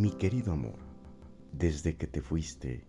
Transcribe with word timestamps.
Mi 0.00 0.12
querido 0.12 0.52
amor, 0.52 0.78
desde 1.52 1.96
que 1.96 2.06
te 2.06 2.22
fuiste, 2.22 2.84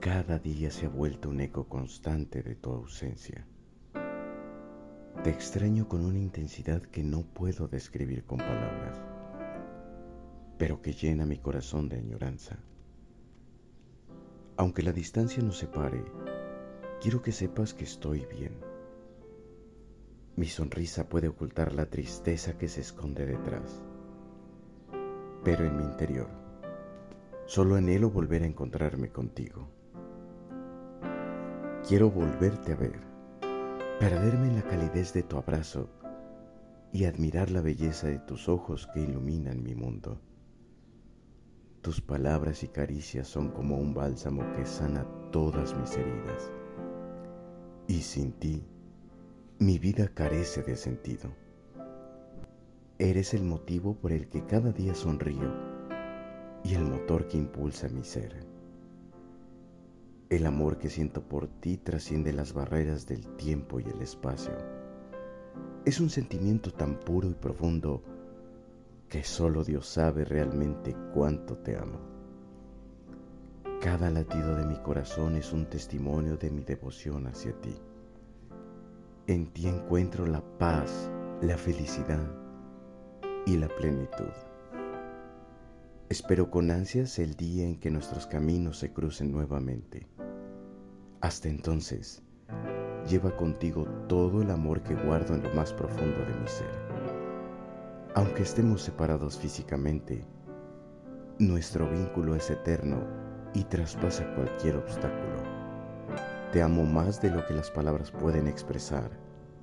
cada 0.00 0.40
día 0.40 0.68
se 0.72 0.86
ha 0.86 0.88
vuelto 0.88 1.28
un 1.28 1.40
eco 1.40 1.68
constante 1.68 2.42
de 2.42 2.56
tu 2.56 2.72
ausencia. 2.72 3.46
Te 5.22 5.30
extraño 5.30 5.86
con 5.86 6.04
una 6.04 6.18
intensidad 6.18 6.82
que 6.82 7.04
no 7.04 7.22
puedo 7.22 7.68
describir 7.68 8.24
con 8.24 8.38
palabras, 8.38 9.00
pero 10.58 10.82
que 10.82 10.92
llena 10.92 11.24
mi 11.24 11.38
corazón 11.38 11.88
de 11.88 11.98
añoranza. 11.98 12.58
Aunque 14.56 14.82
la 14.82 14.92
distancia 14.92 15.40
nos 15.40 15.58
separe, 15.58 16.04
quiero 17.00 17.22
que 17.22 17.30
sepas 17.30 17.74
que 17.74 17.84
estoy 17.84 18.26
bien. 18.26 18.58
Mi 20.34 20.46
sonrisa 20.46 21.08
puede 21.08 21.28
ocultar 21.28 21.72
la 21.72 21.86
tristeza 21.86 22.58
que 22.58 22.66
se 22.66 22.80
esconde 22.80 23.24
detrás, 23.24 23.84
pero 25.44 25.64
en 25.64 25.76
mi 25.76 25.84
interior 25.84 26.44
solo 27.46 27.76
anhelo 27.76 28.10
volver 28.10 28.42
a 28.42 28.46
encontrarme 28.46 29.10
contigo. 29.10 29.68
Quiero 31.86 32.10
volverte 32.10 32.72
a 32.72 32.76
ver, 32.76 32.98
perderme 34.00 34.48
en 34.48 34.56
la 34.56 34.62
calidez 34.62 35.12
de 35.12 35.22
tu 35.22 35.36
abrazo 35.36 35.90
y 36.92 37.04
admirar 37.04 37.50
la 37.50 37.60
belleza 37.60 38.06
de 38.06 38.18
tus 38.18 38.48
ojos 38.48 38.88
que 38.94 39.00
iluminan 39.00 39.62
mi 39.62 39.74
mundo. 39.74 40.20
Tus 41.82 42.00
palabras 42.00 42.62
y 42.62 42.68
caricias 42.68 43.28
son 43.28 43.50
como 43.50 43.76
un 43.76 43.92
bálsamo 43.92 44.42
que 44.52 44.64
sana 44.64 45.06
todas 45.30 45.76
mis 45.76 45.94
heridas. 45.96 46.50
Y 47.86 48.00
sin 48.00 48.32
ti, 48.32 48.64
mi 49.58 49.78
vida 49.78 50.08
carece 50.08 50.62
de 50.62 50.76
sentido. 50.76 51.30
Eres 53.04 53.34
el 53.34 53.44
motivo 53.44 53.92
por 53.92 54.12
el 54.12 54.28
que 54.30 54.46
cada 54.46 54.72
día 54.72 54.94
sonrío 54.94 55.52
y 56.64 56.72
el 56.72 56.84
motor 56.84 57.28
que 57.28 57.36
impulsa 57.36 57.86
mi 57.90 58.02
ser. 58.02 58.46
El 60.30 60.46
amor 60.46 60.78
que 60.78 60.88
siento 60.88 61.20
por 61.20 61.46
ti 61.46 61.76
trasciende 61.76 62.32
las 62.32 62.54
barreras 62.54 63.06
del 63.06 63.36
tiempo 63.36 63.78
y 63.78 63.82
el 63.82 64.00
espacio. 64.00 64.54
Es 65.84 66.00
un 66.00 66.08
sentimiento 66.08 66.70
tan 66.70 66.98
puro 66.98 67.28
y 67.28 67.34
profundo 67.34 68.02
que 69.10 69.22
solo 69.22 69.64
Dios 69.64 69.86
sabe 69.86 70.24
realmente 70.24 70.96
cuánto 71.12 71.58
te 71.58 71.76
amo. 71.76 72.00
Cada 73.82 74.08
latido 74.08 74.56
de 74.56 74.64
mi 74.64 74.78
corazón 74.78 75.36
es 75.36 75.52
un 75.52 75.66
testimonio 75.66 76.38
de 76.38 76.50
mi 76.50 76.64
devoción 76.64 77.26
hacia 77.26 77.52
ti. 77.60 77.76
En 79.26 79.48
ti 79.48 79.68
encuentro 79.68 80.24
la 80.24 80.40
paz, 80.56 81.10
la 81.42 81.58
felicidad 81.58 82.43
y 83.46 83.56
la 83.56 83.68
plenitud. 83.68 84.32
Espero 86.08 86.50
con 86.50 86.70
ansias 86.70 87.18
el 87.18 87.34
día 87.34 87.64
en 87.64 87.78
que 87.78 87.90
nuestros 87.90 88.26
caminos 88.26 88.78
se 88.78 88.92
crucen 88.92 89.32
nuevamente. 89.32 90.06
Hasta 91.20 91.48
entonces, 91.48 92.22
lleva 93.08 93.36
contigo 93.36 93.84
todo 94.08 94.42
el 94.42 94.50
amor 94.50 94.82
que 94.82 94.94
guardo 94.94 95.34
en 95.34 95.42
lo 95.42 95.52
más 95.54 95.72
profundo 95.72 96.18
de 96.24 96.34
mi 96.40 96.48
ser. 96.48 96.70
Aunque 98.14 98.42
estemos 98.42 98.82
separados 98.82 99.38
físicamente, 99.38 100.24
nuestro 101.38 101.90
vínculo 101.90 102.36
es 102.36 102.48
eterno 102.50 103.02
y 103.52 103.64
traspasa 103.64 104.24
cualquier 104.34 104.76
obstáculo. 104.76 105.42
Te 106.52 106.62
amo 106.62 106.84
más 106.84 107.20
de 107.20 107.30
lo 107.30 107.44
que 107.46 107.54
las 107.54 107.70
palabras 107.70 108.10
pueden 108.10 108.46
expresar. 108.46 109.10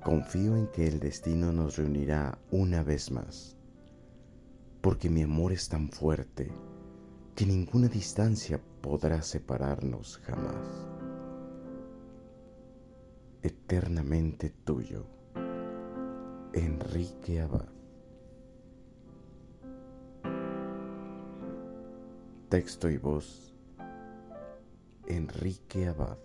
Confío 0.04 0.56
en 0.56 0.66
que 0.68 0.86
el 0.86 1.00
destino 1.00 1.52
nos 1.52 1.76
reunirá 1.76 2.38
una 2.50 2.82
vez 2.82 3.10
más 3.10 3.56
porque 4.82 5.08
mi 5.08 5.22
amor 5.22 5.52
es 5.52 5.68
tan 5.68 5.88
fuerte 5.88 6.50
que 7.36 7.46
ninguna 7.46 7.86
distancia 7.86 8.60
podrá 8.80 9.22
separarnos 9.22 10.18
jamás. 10.24 10.88
Eternamente 13.42 14.50
tuyo, 14.50 15.06
Enrique 16.52 17.40
Abad. 17.40 17.68
Texto 22.48 22.90
y 22.90 22.98
voz, 22.98 23.54
Enrique 25.06 25.86
Abad. 25.86 26.18